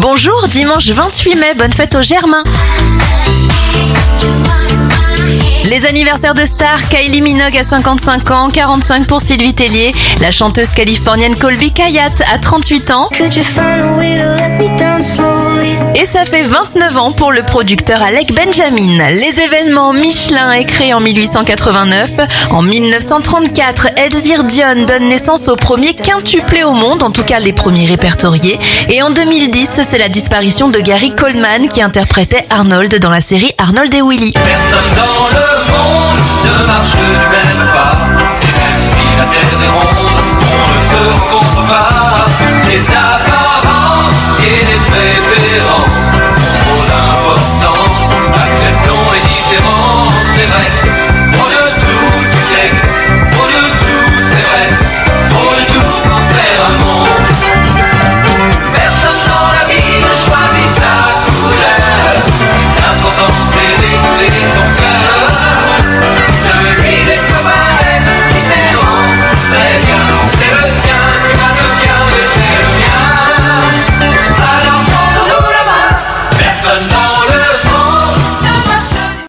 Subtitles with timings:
[0.00, 2.44] Bonjour, dimanche 28 mai, bonne fête aux Germains.
[5.64, 10.68] Les anniversaires de stars, Kylie Minogue à 55 ans, 45 pour Sylvie Tellier, la chanteuse
[10.68, 13.08] californienne Colby Kayat à 38 ans,
[16.10, 19.10] ça fait 29 ans pour le producteur Alec Benjamin.
[19.10, 22.10] Les événements Michelin est créé en 1889.
[22.50, 27.52] En 1934, Elzir Dion donne naissance au premier quintuplé au monde, en tout cas les
[27.52, 28.58] premiers répertoriés.
[28.88, 33.52] Et en 2010, c'est la disparition de Gary Coleman qui interprétait Arnold dans la série
[33.58, 34.32] Arnold et Willy.